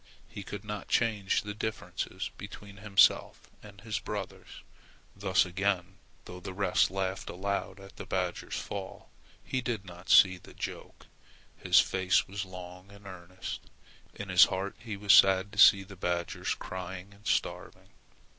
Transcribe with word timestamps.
He 0.27 0.41
could 0.41 0.65
not 0.65 0.87
change 0.87 1.43
the 1.43 1.53
differences 1.53 2.31
between 2.35 2.77
himself 2.77 3.51
and 3.61 3.79
his 3.81 3.99
brothers. 3.99 4.63
Thus 5.15 5.45
again, 5.45 5.99
though 6.25 6.39
the 6.39 6.55
rest 6.55 6.89
laughed 6.89 7.29
aloud 7.29 7.79
at 7.79 7.97
the 7.97 8.07
badger's 8.07 8.55
fall, 8.59 9.11
he 9.43 9.61
did 9.61 9.85
not 9.85 10.09
see 10.09 10.37
the 10.37 10.55
joke. 10.55 11.05
His 11.55 11.79
face 11.79 12.27
was 12.27 12.45
long 12.45 12.91
and 12.91 13.05
earnest. 13.05 13.61
In 14.15 14.29
his 14.29 14.45
heart 14.45 14.75
he 14.79 14.97
was 14.97 15.13
sad 15.13 15.51
to 15.51 15.59
see 15.59 15.83
the 15.83 15.95
badgers 15.95 16.55
crying 16.55 17.13
and 17.13 17.27
starving. 17.27 17.89